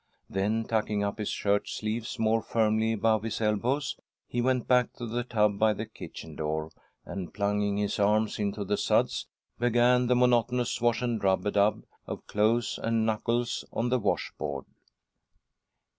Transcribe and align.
Then 0.27 0.63
tucking 0.63 1.03
up 1.03 1.19
his 1.19 1.29
shirt 1.29 1.69
sleeves 1.69 2.17
more 2.17 2.41
firmly 2.41 2.91
above 2.93 3.21
his 3.21 3.39
elbows, 3.39 3.97
he 4.27 4.41
went 4.41 4.67
back 4.67 4.93
to 4.93 5.05
the 5.05 5.23
tub 5.23 5.59
by 5.59 5.73
the 5.75 5.85
kitchen 5.85 6.35
door, 6.35 6.71
and, 7.05 7.31
plunging 7.31 7.77
his 7.77 7.99
arms 7.99 8.39
into 8.39 8.65
the 8.65 8.77
suds, 8.77 9.27
began 9.59 10.07
the 10.07 10.15
monotonous 10.15 10.71
swash 10.71 11.03
and 11.03 11.23
rub 11.23 11.45
a 11.45 11.51
dub 11.51 11.83
of 12.07 12.25
clothes 12.25 12.79
and 12.81 13.05
knuckles 13.05 13.63
on 13.71 13.89
the 13.89 13.99
wash 13.99 14.31
board. 14.39 14.65